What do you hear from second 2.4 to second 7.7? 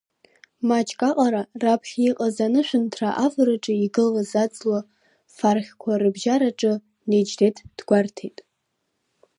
анышәынҭра авараҿы игылаз аҵла фархьқәа рыбжьараҿы Неџьдеҭ